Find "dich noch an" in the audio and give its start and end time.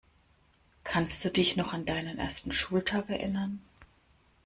1.29-1.85